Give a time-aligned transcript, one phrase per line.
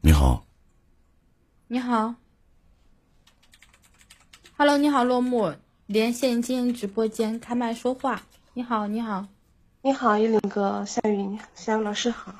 [0.00, 0.46] 你好，
[1.66, 2.14] 你好
[4.56, 5.52] ，Hello，你好，落幕，
[5.86, 8.22] 连线进入直播间，开麦说话。
[8.54, 9.26] 你好，你好，
[9.82, 12.32] 你好，依林哥，夏雨，夏雨老师好。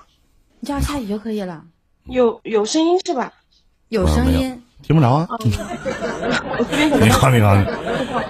[0.60, 1.64] 你叫夏雨就可以了。
[2.04, 3.32] 有有声音是吧？
[3.88, 5.28] 有声音，听不着啊。
[5.42, 7.56] 你好，你好，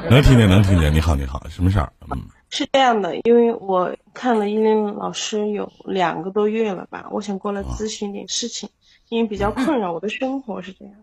[0.08, 0.90] 能听见，能听见。
[0.92, 1.92] 你好，你好，什么事儿？
[2.10, 2.18] 嗯，
[2.48, 8.66] 是这样的，因为我看了依林老师有两个多月了吧，我想过来咨询点事情，
[9.08, 10.94] 因为比较困扰我的生活是这样。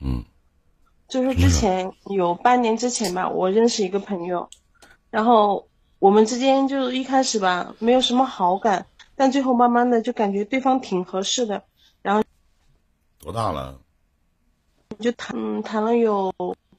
[0.00, 0.24] 嗯，
[1.08, 4.48] 就是之前有半年之前吧，我认识一个朋友，
[5.10, 5.68] 然后
[5.98, 11.64] 我们之间就一开始吧没有什么好感，但最后慢慢的就感觉对方挺合适的，
[12.02, 12.22] 然后
[13.20, 13.80] 多大了？
[15.00, 16.32] 就谈谈了有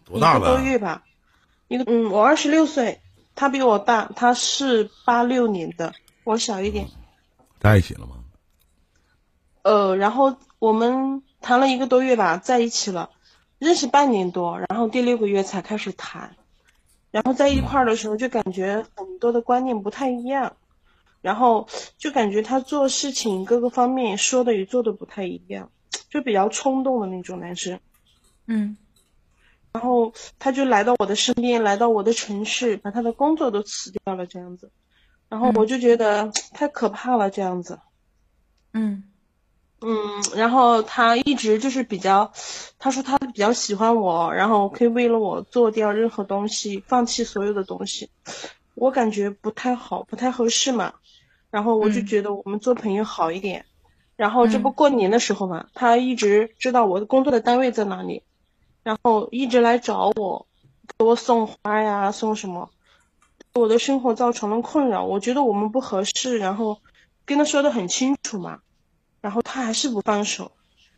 [0.03, 1.05] 多大一个多月吧，
[1.67, 3.01] 一个嗯，我二十六岁，
[3.35, 5.93] 他比我大，他是八六年的，
[6.26, 6.87] 我小一点。
[7.59, 8.17] 在一起了吗？
[9.62, 13.09] 呃，然后我们谈了一个多月吧，在一起了，
[13.57, 16.35] 认识半年多，然后第六个月才开始谈，
[17.12, 20.57] 然后在一块儿的时候就感觉很多的观念不太一样，
[21.21, 25.71] 然后就感觉他做事情各个方面说的与做的不太一样，
[26.10, 27.79] 就比较冲动的那种男生。
[28.46, 28.76] 嗯，
[29.71, 34.71] 然后他就来到我的身边，来到我的城市，把他的工作都辞掉了，这样子。
[35.29, 37.76] 然后我就觉得太可怕了，这样子。
[37.76, 37.79] 嗯
[38.71, 39.04] 嗯，
[40.35, 42.32] 然后他一直就是比较，
[42.77, 48.10] 他说他比较喜欢我，然后可以为了我做掉任何东西，放弃所有的东西。
[48.76, 50.94] 我感觉不太好，不太合适嘛。
[51.52, 53.66] 然后我就觉得我们做朋友好一点。
[54.16, 58.24] 然后这不过年的时候嘛，他一直知道我的工作的单位在哪里。
[58.84, 60.48] 然后一直来找我，
[60.98, 62.70] 给我送花呀，送什么，
[63.54, 65.03] 我的生活造成了困扰。
[65.03, 66.80] 我觉得我们不合适，然后
[67.25, 68.59] 跟他说的很清楚嘛，
[69.22, 70.51] 然后他还是不放手，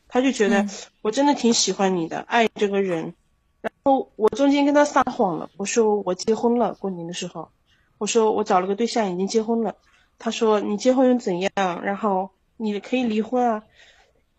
[0.08, 0.66] 他就觉得
[1.02, 3.14] 我真的挺喜欢你的，爱这个人。
[3.62, 7.50] 然后我中间跟他撒谎了，我说我结婚了，过年的时候，
[7.98, 9.76] 我说我找了个对象，已经结婚了。
[10.18, 11.50] 他说你结婚又怎样？
[11.84, 13.64] 然后你可以离婚啊。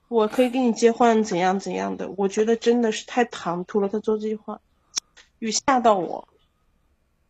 [0.09, 2.11] 我可以跟你结婚，怎样怎样的？
[2.19, 4.61] 我觉得真的是太唐突了，他说这句话，
[5.39, 6.29] 雨吓到我。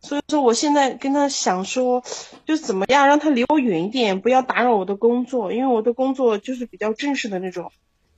[0.03, 2.03] 所以说，我现在跟他想说，
[2.45, 7.71] 就怎么样让他离我远一点，不要打扰我的工作，因为我的工作就是比较正式的那种，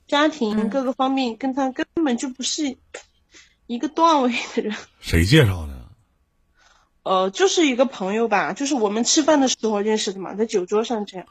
[0.08, 2.76] 家庭各个方面跟他根本就不是
[3.68, 4.74] 一个段位的人。
[5.00, 5.72] 谁介绍的？
[7.04, 11.26] 呃，就是一个朋友吧，就是我们吃饭的时候认识的嘛，在酒桌上这样。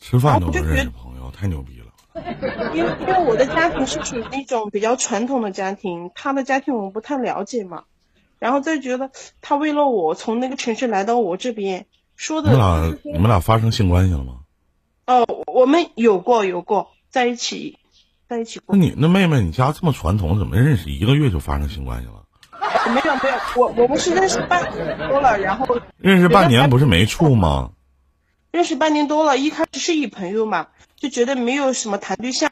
[0.00, 1.86] 吃饭都能认识朋友，太牛逼了。
[2.74, 7.84] 因为因为我的家庭是属于那种比较传统的家庭，他的家庭我们不太了解嘛，
[8.42, 11.86] 然后再觉得他为了我从那个城市来到我这边，
[12.16, 14.40] 说的你们俩你们俩发生性关系了吗？
[15.06, 17.78] 哦，我们有过有过在一起，
[18.28, 18.74] 在一起过。
[18.74, 22.24] 那你那妹妹，你家这么传统，怎么认识一个月就发生性关系了？
[22.92, 27.70] 没有没有，我我们是认识半年多了，然后认识半年不是没处吗？
[28.50, 30.66] 认识半年多了，一开始是以朋友嘛。
[30.96, 32.50] 就觉得没有什么谈对象，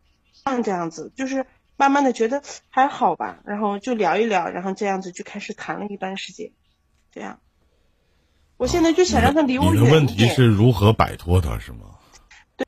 [0.62, 1.46] 这样子，就是
[1.80, 6.50] 慢慢的觉得还好吧，然后就聊一聊，然后这样子就开始谈了一段时间，
[7.10, 7.38] 这样。
[8.58, 9.84] 我现在就想让他离我远一点。
[9.84, 11.86] 你的问题是如何摆脱他，是吗？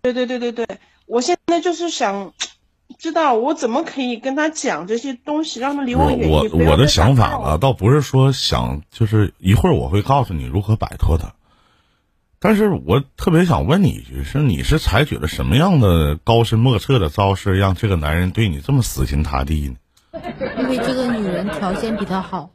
[0.00, 2.32] 对对对对对对，我现在就是想
[2.96, 6.66] 知道我怎么可以跟他讲这些东西，让他离我远一点。
[6.66, 11.34] 我我的想法呢，倒不是说想，就是一会儿我会告诉你如何摆脱他。
[12.44, 19.76] 但是我特别想问你一句：是你是采取了什么样的高深莫测的招式，让这个男人对你这么死心塌地呢？
[20.58, 22.50] 因为这个女人条件比他好。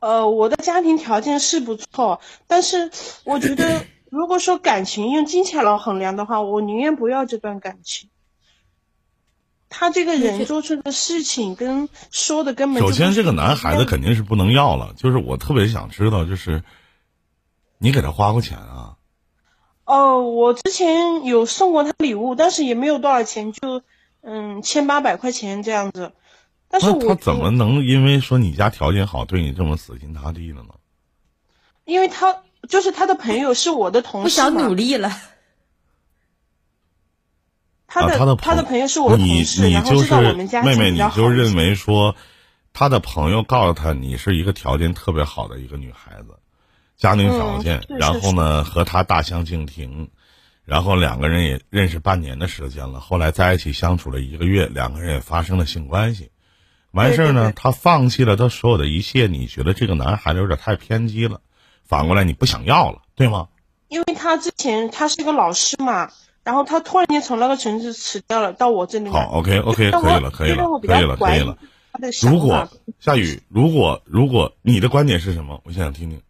[0.00, 2.90] 呃，我的家庭条件是不错，但是
[3.24, 8.10] 我觉得， 如果说感情用金钱来衡量的话，我宁愿不要这段感情。
[9.70, 14.92] 他这个人做出的事情跟说的根本首先，这个男孩子肯定是不能要了。
[14.94, 16.62] 就是我特别想知道，就是。
[17.78, 18.96] 你给他花过钱啊？
[19.84, 23.82] 哦，我之前有送过他礼物，但是也没有多少钱，就
[24.20, 26.12] 嗯千八百块钱这样子。
[26.68, 30.74] 但是他怎么能因为说你家条件好，对你这么死心塌地了呢？
[31.86, 35.10] 因为他就是他的朋友，是我的同事不想努力了。
[37.86, 42.14] 他的他的他的朋友是我的同事，然后知道我们家妹妹，你就认为说
[42.74, 46.38] 他的朋友告诉他你是一个条件特别好的一个女孩子。
[46.98, 50.10] 家庭条件，然后呢和他大相径庭，
[50.64, 56.30] 然后两个人也认识半年的时间了，后来在一起相处了一个月，两个人也发生了性关系，
[56.90, 61.40] 完事儿呢，他放弃了他所有的一切，你觉得这个男孩子有点太偏激了，
[61.84, 63.46] 反过来你不想要了，对吗？
[63.88, 66.10] 因为他之前他是个老师嘛，
[66.42, 69.12] 然后他突然间从那个城市辞掉了，到我这里来。
[69.12, 71.56] 好，OK OK， 可以了，可以了可以了，可以了。
[72.22, 72.68] 如果。
[73.00, 75.60] 夏雨，如果如果你的观点是什么？
[75.64, 76.20] 我想想听听。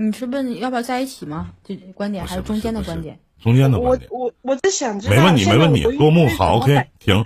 [0.00, 1.54] 你是问要不要在一起吗？
[1.64, 3.18] 这观点还是中间的观点？
[3.42, 4.08] 中间的我观点。
[4.12, 7.24] 我我在想知道，没问题没问题我落幕好 OK，停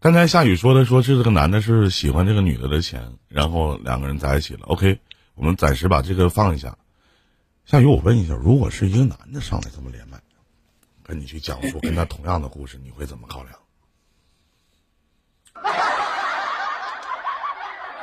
[0.00, 4.60] 刚才夏雨说的，说是这个男的是喜欢这个女的的钱，然后两个人在一起了。
[4.62, 4.98] OK，
[5.34, 6.78] 我们暂时把这个放一下。
[7.66, 10.18] 夏雨，我问一下，如果是一个男的上来这么连麦，
[11.02, 13.58] 跟你去讲述跟他同样的故事，你会怎么考量？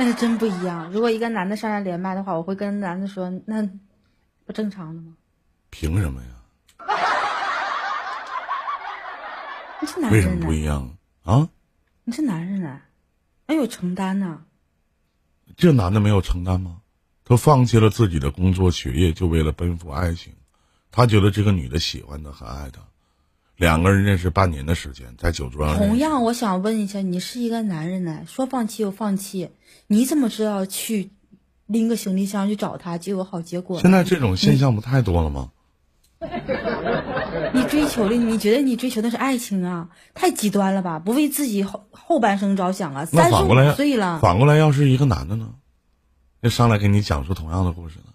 [0.01, 0.92] 那是真不一样。
[0.92, 3.62] 如果一个男的上来连麦的话，我会跟男的说，那
[4.48, 5.13] 不正常的吗？
[5.69, 6.30] 凭什么呀？
[9.80, 11.48] 你是男为什么人不，一样啊？
[12.03, 12.81] 你是男人呢，
[13.45, 14.42] 要有承担呐、
[15.56, 16.77] 这男的没有承担吗？
[17.24, 20.33] 他放弃了自己的工作、学业，就为了奔赴爱情。
[20.89, 22.81] 他觉得这个女的喜欢他，很爱他。
[23.62, 25.78] 两个人认识半年的时间，在酒桌上。
[25.78, 29.52] 同样，我想问一下，你是一个男人呢，说放弃就放弃，
[29.86, 31.12] 你怎么知道去
[31.68, 33.80] 拎个行李箱去找他就有好结果？
[33.80, 35.52] 现在这种现象不太多了吗？
[37.54, 39.90] 你追求的，你觉得你追求的是爱情啊？
[40.16, 40.98] 太极端了吧？
[40.98, 43.06] 不为自己后后半生着想啊！
[43.06, 45.54] 三十那反过来五岁了，反过来要是一个男的呢，
[46.40, 48.06] 要上来给你讲述同样的故事呢，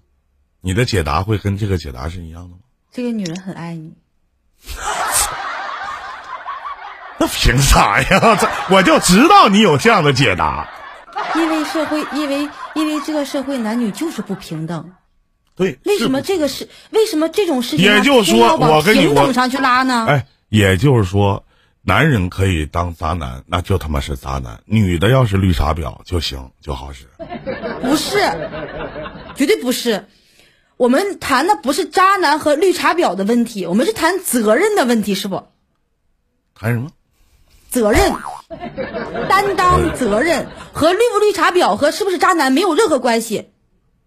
[0.61, 2.63] 你的解答会跟这个解答是一样的吗？
[2.91, 3.93] 这个女人很爱你，
[7.21, 8.37] 那凭啥呀？
[8.41, 10.69] 这我就知道你有这样的解答。
[11.35, 14.93] 因为社会，因为因为这个社会男女就是不平等。
[15.55, 16.69] 对，为什么这个事？
[16.91, 20.05] 为什么这种事情啊也就是说我跟你我平等上去拉呢？
[20.07, 21.43] 哎，也就是说，
[21.81, 27.07] 男人可以当渣男，那就他妈是渣男；女的要是绿茶婊就行，就好使。
[27.81, 28.19] 不是，
[29.35, 30.07] 绝对不是。
[30.77, 35.47] 我们谈的不是渣男和绿茶婊的问题，我们是谈责任的问题，是不？
[36.55, 36.91] 谈什么？
[37.77, 38.15] 责任、
[39.29, 43.51] 担当、责任和绿不绿茶婊和是不是渣男没有任何关系。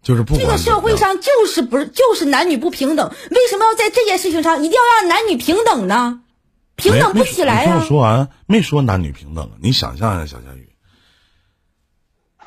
[0.01, 6.21] 就是不这个社会上就是不是就是男女不平等，为什么要在这件事情上一定要让男女平等呢？
[6.75, 9.51] 平等不起来啊呀、没没你听我说完，没说男女平等。
[9.61, 10.73] 你想象一下，小夏雨，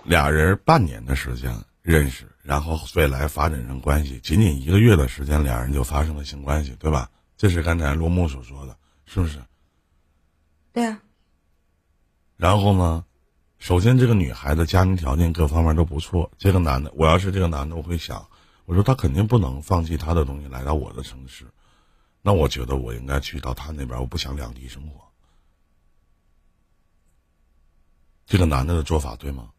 [0.03, 7.11] 俩人半年的时间认识，然后未来发展成关系，仅仅一个月的时间，俩人就发生了性关系，对吧？
[7.37, 8.75] 这是刚才罗木所说的，
[9.05, 9.39] 是不是？
[10.73, 10.99] 对啊，
[12.43, 13.05] 然后呢，
[13.61, 18.27] 首先这个女孩子家庭条件各方面都不错，这个男的，我要是这个男的，我会想，
[18.65, 21.47] 我说他肯定不能放弃他的东西来到我的城市，
[22.21, 25.01] 那我觉得我应该去到他那边，我不想两地生活。
[28.27, 29.51] 这个男的的做法对吗？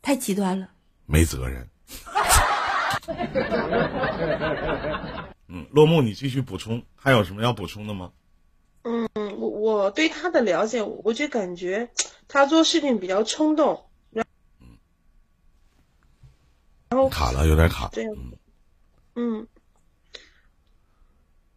[0.00, 0.70] 太极端了。
[1.04, 1.68] 没责任。
[5.48, 8.12] 嗯，落幕，你继续补充，还有什么要补充的吗？
[8.84, 9.06] 嗯，
[9.48, 11.90] 我我对他的了解，我就感觉
[12.28, 14.24] 他做事情比较冲动，然
[16.90, 17.90] 然后卡了，有点卡。
[19.14, 19.46] 嗯，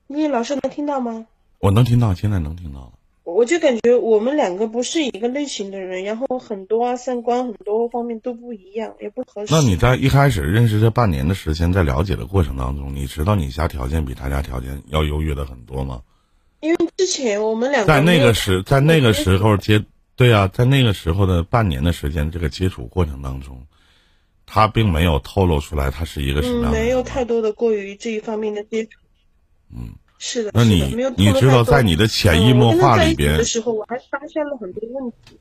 [0.07, 1.27] 你老师能听到吗？
[1.59, 2.93] 我能听到，现在能听到了。
[3.23, 9.53] 我就感觉我们两个不是一个类型的人，然后很多啊三观很多方面都不一样，也不合适。
[9.53, 16.01] 那你在一开始认识这半年的时间，在了解的过程当中，你知道你家条件比他家条件要优越的很多吗？
[16.59, 19.83] 因为之前我们两个在那个时，在那个时候接，
[20.15, 23.65] 对啊，在那个时候的半年的时间，这个接触过程当中，
[24.45, 26.85] 他并没有透露出来他是一个什么嗯样的人。
[26.85, 28.91] 没有太多的过于这一方面的接触。
[29.69, 35.37] 嗯，是的，那你你知道，在你的潜移默化里边的，时候，我还发现了很多问题。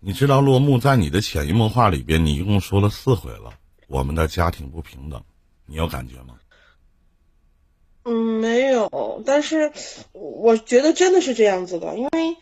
[0.00, 3.52] 你知道落幕在你的潜移默化里边，你一共说了四回了，
[3.86, 5.22] 我们的家庭不平等，
[5.66, 6.34] 你有感觉吗？
[8.10, 9.70] 嗯，没有，但是
[10.10, 12.36] 我觉得真的是这样子的，因为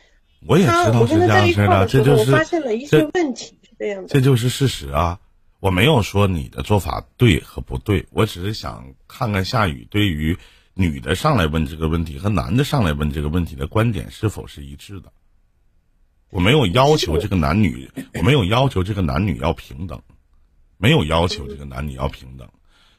[0.47, 4.09] 我也知道是这样式的，这就是我发现了一些问题，是这样的。
[4.09, 5.21] 这就是事实啊！
[5.61, 10.39] 我没有说你的做法对和不对，我只是想看看夏雨对于
[10.73, 15.13] 女的上来问这个问题和男的上来问这个问题的观点是否是一致的。
[16.31, 20.01] 我没有要求这个男女，我没有要求这个男女要平等，
[20.79, 22.49] 没有要求这个男女要平等，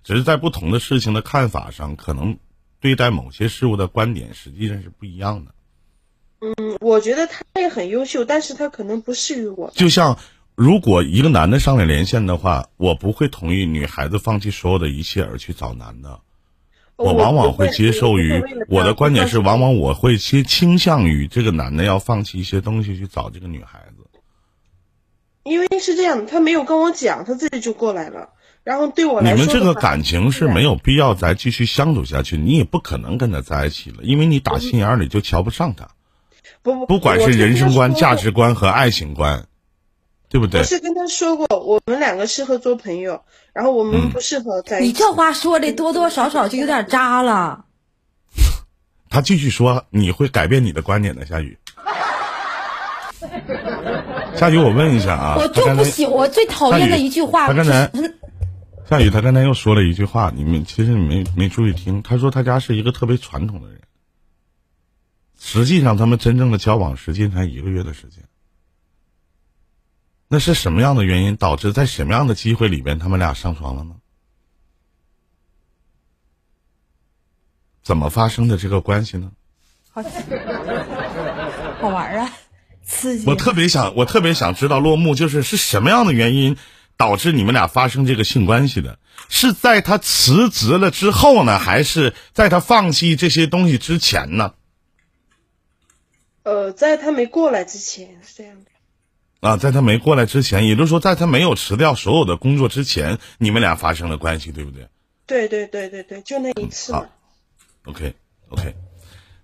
[0.03, 2.37] 只是在不同的事情的看法上，可能
[2.79, 5.51] 对待某些事物的观点实际上是不一样的。
[6.41, 9.71] 嗯，我觉得他也很优秀，但是他可能不适于我。
[9.75, 10.17] 就像
[10.55, 16.21] 如果一个男的上来连线的话，我不会同意女孩子放弃所有的一切而去找男的。
[16.95, 24.05] 我往往会接受于我的观点是，往往我会倾倾向于这个男的要放弃一些东西去找这个女孩子。
[25.43, 28.29] 因为是这样，他没有跟我讲，他自己就过来了。
[28.69, 35.87] 然后对我来说，你们这个感情是没有必要再继续相处下去，你也不可能跟他在一起了，因为你打心眼里就瞧不上他。
[36.61, 39.47] 不不，不管是人生观、价值观和爱情观，
[40.29, 40.59] 对不对？
[40.59, 43.23] 我是跟他说过，我们两个适合做朋友，
[43.53, 44.87] 然后我们不适合在一起。
[44.89, 47.65] 你这话说的多多少少就有点渣了。
[49.09, 51.57] 他继续说，你会改变你的观点的，夏雨。
[54.35, 57.47] 夏雨，我问一下啊，我就不喜我最讨厌的一句话。
[57.47, 57.89] 他刚才，
[58.89, 62.01] 夏雨，他刚才又说了一句话，你们其实你没没注意听。
[62.01, 63.79] 他说他家是一个特别传统的人，
[65.37, 68.23] 实际上他们真正的交往时间才一个月的时间。
[70.27, 73.93] 那是什么样的原因导致在什么样的机会里边他们俩上床了呢？
[77.83, 79.31] 怎么发生的这个关系呢？
[79.91, 80.01] 好，
[81.79, 82.31] 好玩啊，
[82.83, 83.29] 刺激！
[83.29, 86.57] 我特别想，我特别想知道落幕就是是什么样的原因
[86.99, 88.99] 导致你们俩发生这个性关系的？
[89.29, 94.53] 是在他辞职了之后呢，还是在他放弃这些东西之前呢？
[96.43, 98.71] 呃，在他没过来之前是这样的。
[99.39, 104.89] 啊，在他没过来之前，也就是说，在他没有辞掉所有的工作之前，你们俩发生了关系，对不对？
[105.25, 106.93] 对对对对对，就那一次。
[107.85, 108.75] OK，OK，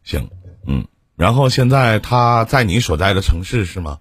[0.03, 0.29] 行，
[0.67, 0.85] 嗯，
[1.15, 4.00] 然后现在他在你所在的城市是吗？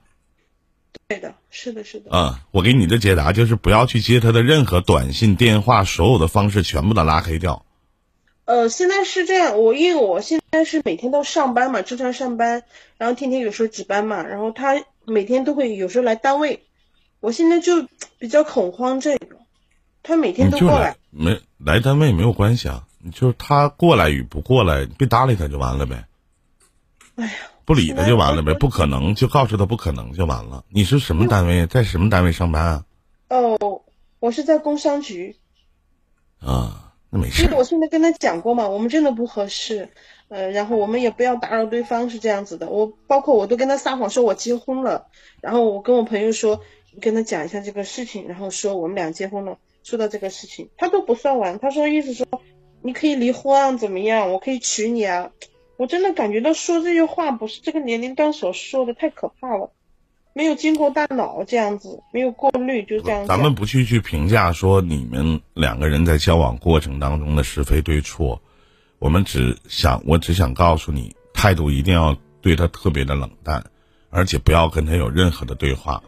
[1.07, 2.11] 对的，是的，是的。
[2.13, 7.65] 嗯，我给你的解答就是不要去接他的任何短信、电话，所有的方式全部都拉黑掉。
[8.47, 12.63] 呃，现在是这样，我因为我现在是每天都上班嘛，正常上班，
[12.99, 16.65] 然后天天有时候值班嘛，然后他每天都会有时候来单位，
[17.21, 17.87] 我现在就
[18.19, 19.37] 比较恐慌这个，
[20.03, 22.87] 他每天都过来，没来单位没有关系啊。
[23.13, 26.05] 就是他过来与不过来，别搭理他就完了呗。
[27.17, 27.33] 哎呀，
[27.65, 30.65] 不理他就完了呗，不可能就告诉他不可能就完了。
[30.69, 32.85] 你是什么单位，在什么单位上班啊？
[33.29, 33.83] 哦，
[34.21, 35.37] 我是在工商局。
[36.41, 37.49] 啊，那没事。
[37.55, 39.89] 我现在跟他讲过嘛，我们真的不合适，
[40.29, 42.69] 呃，然后我们也不要打扰对方，是这样子的。
[42.69, 45.07] 我包括我都跟他撒谎说我结婚了，
[45.41, 46.61] 然后我跟我朋友说
[47.01, 52.27] 跟他讲一下这个事情，然后说我们俩结婚了，说到这个事情，他都不算完，他说意思说。
[52.87, 54.31] 你可以离婚怎么样？
[54.31, 55.31] 我可以娶你啊！
[55.77, 59.73] 我真的感觉到说这些话不是这个年龄段所说的，太可怕了，
[60.33, 63.27] 没有经过大脑这样子，没有过滤就这样。
[63.27, 68.41] 咱们不去去评价说你们两个人在交往过程当中的是非对错，
[68.99, 73.65] 我们只想，我只想告诉你，态度一定要对他特别的冷淡，
[74.11, 76.03] 而且不要跟他有任何的对话，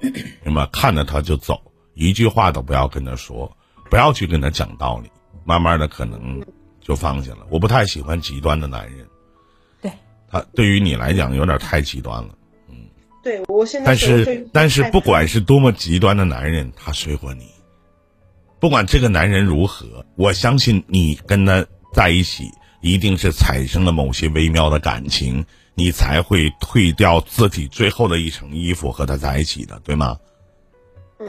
[0.44, 0.66] 明白？
[0.66, 1.61] 看着他就走，
[1.94, 3.56] 一句话都不要跟他说，
[3.90, 5.11] 不要去跟他讲道理，
[5.44, 6.44] 慢慢的可能。
[6.87, 7.38] 就放下了。
[7.50, 9.08] 我不太喜欢极端的男人，
[10.30, 12.28] 对他对于你来讲有点太极端了，
[12.68, 12.76] 嗯，
[13.23, 17.47] 对我现在但是但是不管是多么极端的男人，他睡过你，
[18.61, 30.16] 不管这个男人如何，我相信你跟他在一起一定是产生了某些微妙的感情，你才会退掉自己最后的一层衣服和他在一起的，对吗？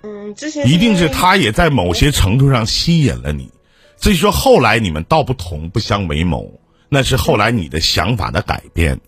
[0.03, 3.49] 嗯，之前一定是他也在某些程度上吸引了你。
[3.95, 8.99] 所以说后来你们道不同不相为谋，那是后来你的想法的改变。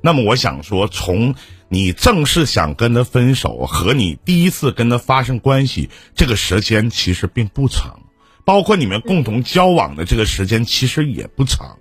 [0.00, 1.34] 那么我想说，从
[1.68, 8.00] 你正式想跟他分手和你第一次跟他发生关系，这个时间其实并不长，
[8.44, 11.78] 包括你们共同交往的这个时间其实也不长。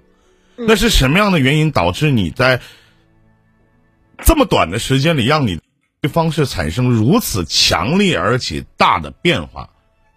[0.56, 2.62] 那是什么样的原因导致你在
[4.24, 5.60] 这么短的时间里让你
[6.02, 9.70] 对方式产生如此强烈而且大的变化？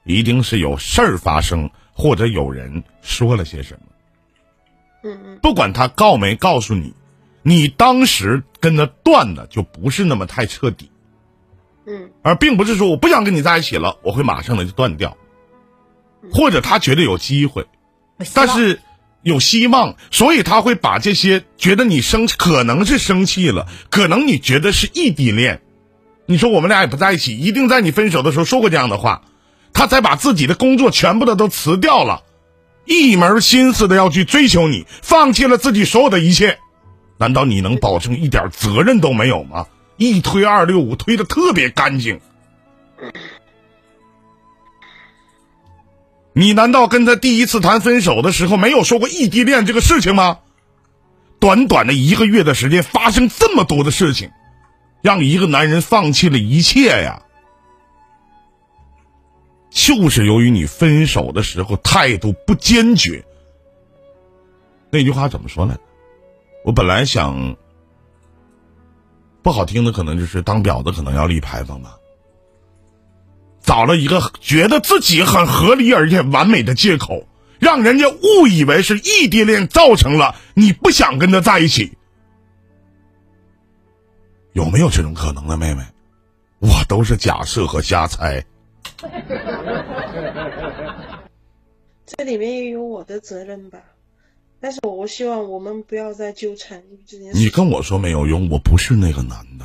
[0.04, 1.70] 一定是有事儿发生。
[1.92, 3.89] 或者有人说了些什么，
[5.02, 6.94] 嗯嗯，不管他告没告诉你，
[7.42, 10.90] 你当时跟他断的就不是那么太彻底，
[11.86, 15.16] 嗯，而并不是说我不想跟你在一起了，我会马上的就断掉，
[16.32, 17.66] 或者他觉得有机会，
[18.34, 18.80] 但是
[19.22, 25.62] 有希望，所以他会把这些觉得你生可能是生气了，可能你觉得是异地恋，
[26.26, 29.22] 你说我们俩也不在一起，一定在你分手的时候说过这样的话。
[29.72, 32.24] 他才把自己的工作全部的都辞掉了，
[32.90, 36.58] 一门心思的要去追求你，放弃了自己所有的一切，
[37.18, 39.64] 难道你能保证一点责任都没有吗？
[39.96, 42.20] 一推二六五推的特别干净，
[46.32, 50.38] 你难道跟他第一次谈分手的时候没有说过异地恋这个事情吗？
[51.38, 54.30] 短短的一个月的时间发生这么多的事情，
[55.00, 57.22] 让一个男人放弃了一切呀。
[59.70, 63.24] 就是由于你分手的时候态度不坚决，
[64.90, 65.78] 那句话怎么说呢？
[66.64, 67.56] 我本来想，
[69.42, 71.96] 不好听的可能就是当婊子可能要立牌坊吧。
[73.62, 77.26] 找了一个觉得自己很合理而且完美的借口，
[77.58, 81.96] 让人家误以为是异地恋造成了你不想跟他在一起。
[84.52, 85.84] 有没有这种可能呢，妹妹？
[86.58, 88.44] 我都是假设和瞎猜。
[92.06, 93.82] 这里面也有我的责任吧，
[94.60, 97.38] 但是我希望我们不要再纠缠这件事。
[97.38, 99.64] 你跟我说没有用，我不是那个男的。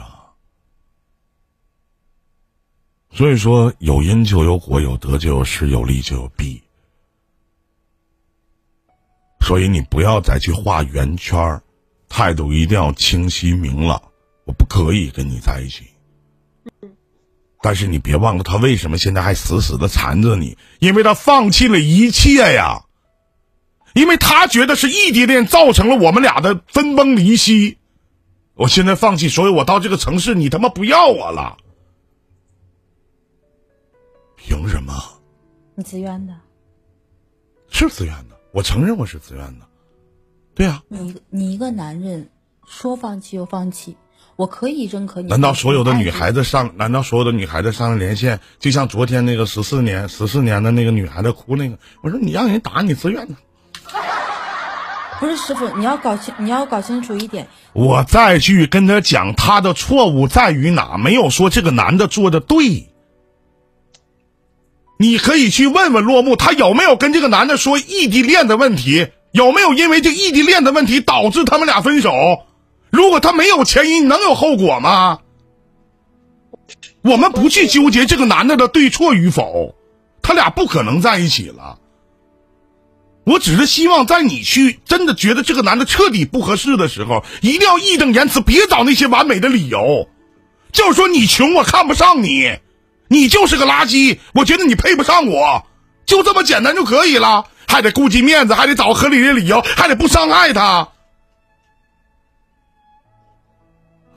[3.11, 6.61] 所以说，有因就有果，有得就有失，有利就有弊。
[9.41, 11.63] 所以你不要再去画圆圈儿
[12.09, 14.01] 态度一定要清晰明朗。
[14.43, 15.85] 我不可以跟你在一起。
[17.65, 20.55] 但是你别忘了，他为什么现在还死死的缠着你？
[20.77, 22.85] 因为他放弃了一切呀，
[23.95, 27.79] 因为他觉得是异地恋造成了我们俩的分崩离析。
[28.53, 31.57] 我现在放弃所以，我到这个城市，你他妈不要我了？
[34.35, 34.93] 凭什么？
[35.73, 36.35] 你自愿的。
[37.71, 39.65] 是自愿的，我承认我是自愿的。
[40.53, 40.83] 对呀。
[40.87, 42.29] 你你一个男人
[42.67, 43.97] 说放弃就放弃。
[44.35, 45.27] 我可以认可你。
[45.29, 46.71] 难道所有的女孩子上？
[46.75, 48.39] 难道所有的女孩子上了连线？
[48.59, 53.35] 就像昨天那个十四年、十四年的那个女孩子哭那个，我说你让人打你自愿的。
[55.17, 57.47] 不是师傅，你要搞清，你要搞清楚一点。
[57.71, 60.97] 我再去跟他讲，他的错误在于哪？
[60.97, 62.89] 没有说这个男的做的对。
[64.97, 69.07] 你可以去问问落幕，他有没有跟这个男的说异地恋的问题？
[69.31, 72.11] 有没有因为这异地恋的问题导致他们俩分手？
[72.95, 75.19] 如果他没有前因，能有后果吗？
[77.01, 79.75] 我们不去纠结这个男的的对错与否，
[80.21, 81.77] 他俩不可能在一起了。
[83.25, 90.07] 我只是希望在你去真的觉得这个男的彻底不合适的时候，一定要义正言辞，别找那些完美的理由，
[90.71, 92.59] 就是说你穷，我看不上你，
[93.07, 95.65] 你就是个垃圾，我觉得你配不上我，
[96.05, 100.89] 就这么简单就可以了，还得顾及面子，还得找合理的理由，还得不伤害他。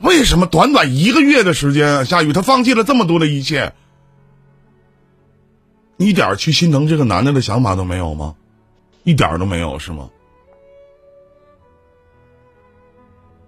[0.01, 3.75] 为什么短短一个月的时间，夏雨他放弃了这么多的一切，
[5.97, 8.37] 一点去心疼这个男的的想法都没有吗？
[9.03, 10.11] 一点都没有是吗？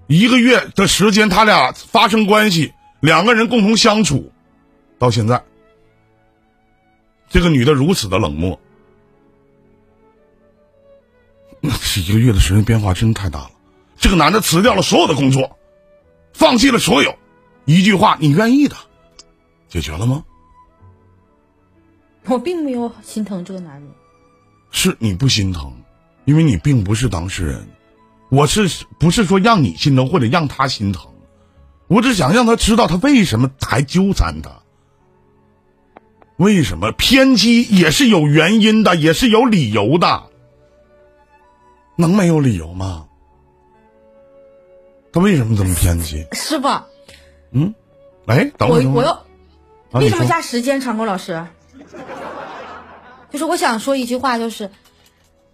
[0.09, 4.33] 一个月的时间，他俩发生关系，两个人共同相处，
[4.99, 5.45] 到现在，
[7.29, 8.59] 这个女的如此的冷漠，
[11.61, 13.51] 那 是一个月的时间变化真的太大了。
[13.99, 15.59] 这个男的辞掉了所有的工作。
[16.41, 17.15] 放弃了所有，
[17.67, 18.75] 一句话，你愿意的，
[19.69, 20.25] 解决了吗？
[22.25, 23.91] 我并没有心疼这个男人，
[24.71, 25.71] 是你不心疼，
[26.25, 27.69] 因为你并不是当事人。
[28.31, 31.13] 我是不是说让你心疼或者让他心疼？
[31.89, 34.63] 我只想让他知道他为什么还纠缠他，
[36.39, 40.31] 为什么偏激也是有原因的，也是有理由的，
[41.97, 43.09] 能没有理由吗？
[45.13, 46.25] 他为什么这么偏激？
[46.33, 46.69] 师傅，
[47.51, 47.75] 嗯，
[48.27, 49.25] 哎，等会儿，我我要
[50.01, 50.81] 为什么加时间？
[50.81, 51.45] 长工老师，
[53.31, 54.71] 就是我想说一句话，就是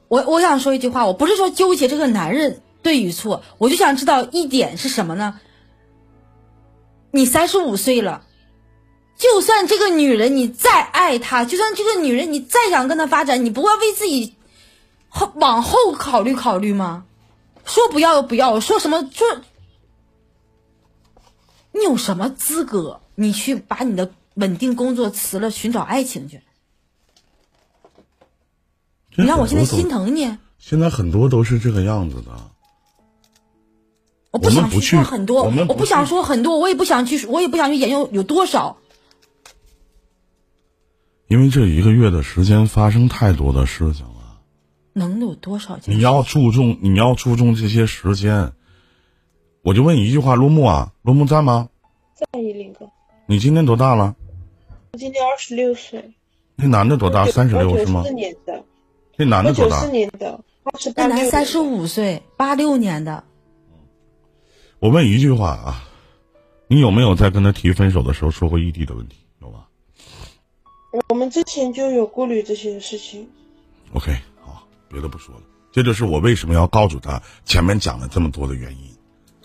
[0.09, 5.41] 我我想说一句话，我不是说纠结这个男人对与错，我就想知道一点是什么呢？
[7.13, 8.27] 你三十五岁了，
[9.17, 14.35] 就算这个女人你再爱她，就算这个女人你再想跟她发展，你不会为自己
[15.09, 17.06] 后往后考虑考虑吗？
[17.67, 19.25] 说不要不要，说什么就？
[21.73, 23.03] 你有什么资格？
[23.15, 26.43] 你去把你的稳定工作辞了，寻找爱情去？
[29.17, 30.39] 你让我现在心疼你？
[30.59, 32.31] 现在很多都是这个样子的。
[34.31, 38.77] 我不想去说很多，我不想说很多，我也不想去，我也不想去研究有多少。
[41.29, 44.07] 因为这一个月的时间发生太多的事情。
[44.97, 45.79] 能有多少？
[45.85, 48.51] 你要注重，你要注重这些时间。
[49.61, 51.69] 我就问一句话：陆木啊，陆木在吗？
[52.15, 52.89] 在，一林哥。
[53.27, 54.17] 你今年多大了？
[54.93, 56.15] 我今年二十六岁。
[56.55, 57.27] 那男的多大？
[57.27, 58.05] 三十六是吗？
[58.05, 58.65] 四年的。
[59.17, 59.81] 那男的多大？
[59.81, 60.41] 九四年的。
[60.97, 63.23] 那男三十五岁，八六年的。
[64.79, 65.85] 我问一句话啊，
[66.69, 69.17] 你有没有在跟他提分手的时候说过异地的问题？
[69.43, 69.67] 有吗？
[71.11, 73.29] 我们之前就有顾虑这些事情。
[73.93, 74.17] OK。
[74.89, 78.97] 别的不说了，这就是我为什么要告诉他前面讲了这么多的原因。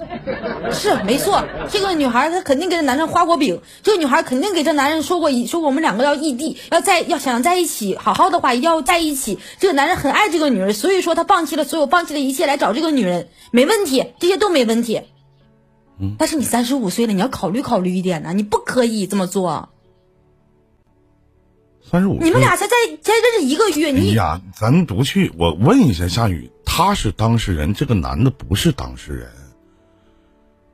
[0.71, 9.37] 是没错，这个女孩她肯定给这男人画过饼，这个女孩肯定给这男人说过一，说我们两个要异地，要在要想在一起好好的话，一定要在一起。
[9.59, 15.01] 这个男人很爱这个女人，所以说他放弃了所有，放弃了一切来找这个女人，没问题，这些都没问题。
[15.99, 19.69] 嗯，但是你三十五岁了，你要考虑考虑一点呢，你不可以这么做。
[21.91, 22.17] 三十五。
[22.21, 25.31] 你们俩才在才认识一个月，你呀，咱不去。
[25.37, 29.29] 我问一下夏雨，他是当事人，这个男的不是当事人。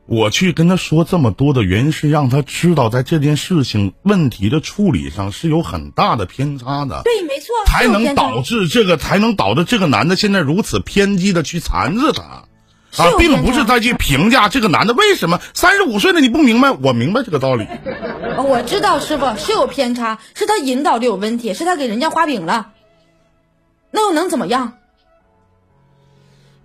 [0.05, 7.01] 我去跟他说这么多的原因是让他知道，在这件事情问题的处理上是有很大的偏差的。
[7.03, 12.45] 对，没错，才能导致这个，才能导致这个男的现在如此偏激的去缠着他。
[12.97, 17.67] 啊，并不是再去评价这个男的为什么三十五岁了你不明白，我明白这个道理。
[18.37, 22.73] 我知道师傅是有偏差，是他引导的有问题，是他给人家画饼了。
[23.91, 24.73] 那又能怎么样？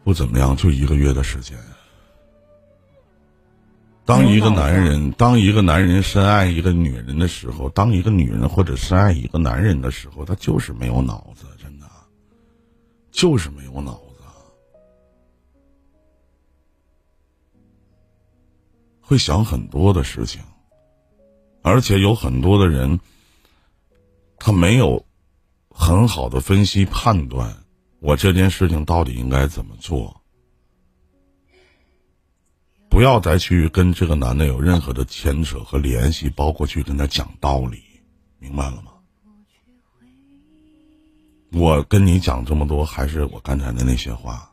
[0.04, 1.56] 不怎么样，就一个月的时间。
[4.04, 11.86] 当一个男人，当一个男人深爱一个女人的时候，当一个女人或者深爱一个男人的时候，他就是没有脑子，真的，
[13.12, 14.00] 就是没有脑。
[19.12, 20.40] 会想很多的事情，
[21.60, 22.98] 而且有很多的人，
[24.38, 25.04] 他没有
[25.68, 27.58] 很好的分析判断，
[28.00, 30.22] 我这件事情到底应该怎么做。
[32.88, 37.82] 不要再去跟这个男的有任何的牵扯和联系，包括去跟他讲道理，
[38.38, 38.92] 明白了吗？
[41.52, 44.50] 我跟你讲这么多，还是我刚才的那些话，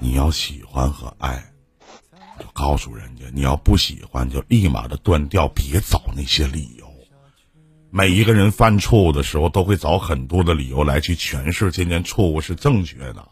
[0.00, 1.46] 你要喜欢和爱。
[2.60, 6.86] 就告诉人家，你要不喜欢，就立马的断掉，别找那些理由。
[7.90, 13.26] 每一个人犯错误的时候，都会找很多的理由来去诠释这件错误是正确的，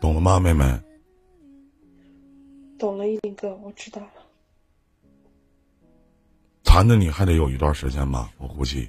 [0.00, 0.64] 懂了吗，妹妹？
[2.78, 4.08] 懂了，一林哥，我知道了。
[6.64, 8.88] 缠着你还得有一段时间吧，我估计。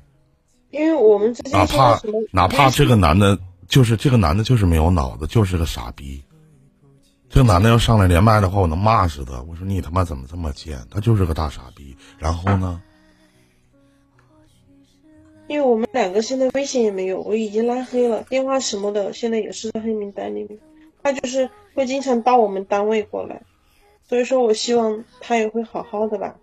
[0.71, 6.23] 因为我们之间哪怕哪怕这个男的，就是这个男的，就是没有脑子，就是个傻逼。
[7.34, 9.41] 这个男的要上来连麦的话，我能骂死他。
[9.50, 10.78] 我说你他妈怎么这么贱？
[10.91, 11.98] 他就是个大傻逼。
[12.19, 12.80] 然后呢？
[15.48, 20.60] 因为我们两个现在微信也没有，我已经拉黑了，电话什么的现在也是在黑名单里面。
[21.02, 23.41] 他就是会经常到我们单位过来，
[24.08, 26.36] 所以说我希望他也会好好的吧。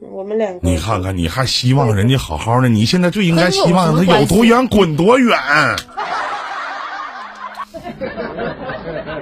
[0.00, 2.70] 我们两个，你看看，你还希望人家好好的？
[2.70, 5.38] 你现在就应该希望他有多远滚多远。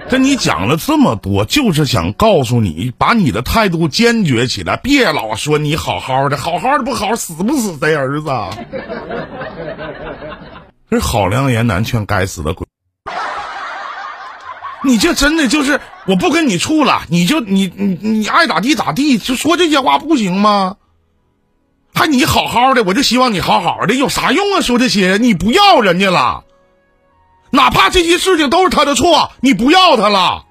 [0.08, 8.30] 跟你讲了这么多，就是想告诉你，把你的态度坚决起来，别老说你好好的，好好的不好，死不死的儿子？
[10.88, 12.64] 这好良言难劝，该死的鬼！
[14.84, 20.76] 你这真的就是，我不跟你处了，你就你你你爱咋地咋地，就说这些话不行吗？
[21.92, 24.60] 还你好好的，我就希望你好好的，有啥用啊？
[24.60, 26.44] 说这些，你不要人家了。
[27.56, 30.44] 哪怕这些事情都是他的错，你不要他了。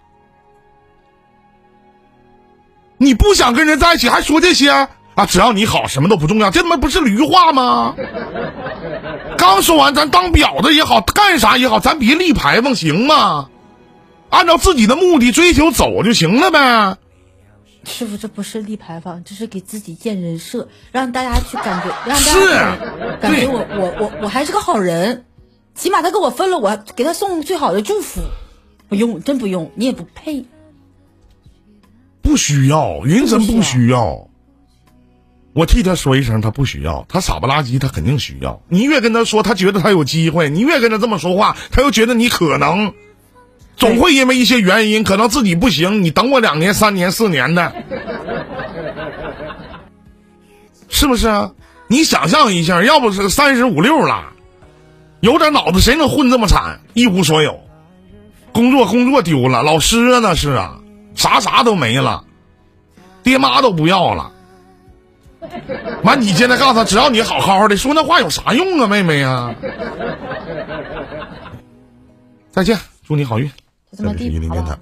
[2.97, 5.25] 你不想跟人在一起，还说这些啊？
[5.27, 7.93] 只要你好，什么都不重要，这他妈不是驴话吗？
[9.37, 13.49] 刚说完，咱当婊子也好，干啥也好，咱别立牌坊，行吗？
[14.29, 16.97] 按照自己的目的追求走就行了呗。
[17.83, 22.77] 师傅，这不是立牌坊，这是给自己建人设，让大家去感觉，让大家
[23.21, 25.25] 感觉我我我我还是个好人。
[25.75, 28.21] 起码他跟我分了，我给他送最好的祝福。
[28.87, 30.45] 不用，真不用，你也不配。
[32.21, 34.27] 不需要，云真不需要。
[35.53, 37.05] 我替他说一声，他不需要。
[37.07, 38.61] 他傻不拉几，他肯定需要。
[38.67, 42.93] 你越跟他说，他觉得他有机会；你越跟他这么说话，他又觉得你可能。
[43.77, 47.73] 总会因为一些原因，可能自己不行，你等我两年、三年、四年的，
[50.87, 51.51] 是不是啊？
[51.87, 54.31] 你想象一下，要不是三十五六了。
[55.25, 56.79] 有点脑子，谁能混这么惨？
[56.93, 57.59] 一无所有，
[58.51, 60.77] 工作工作丢了，老师啊那是啊，
[61.15, 62.23] 啥啥都没了，
[63.23, 64.31] 爹妈都不要了。
[66.03, 69.51] 完，你现在告诉他，只要你好好的，说那话有啥用啊，妹妹呀？
[72.51, 73.47] 再见，祝你好运。
[73.91, 74.77] 就这么地，好，拜拜。